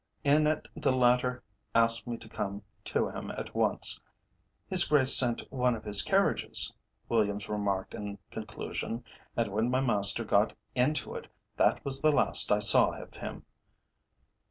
[0.23, 1.43] In it the latter
[1.75, 4.01] asked me to come to him at once.
[4.67, 6.73] "His Grace sent one of his carriages,"
[7.07, 9.03] Williams remarked in conclusion,
[9.37, 13.45] "and when my master got into it, that was the last I saw of him."